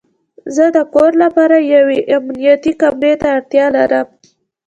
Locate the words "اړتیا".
3.37-3.65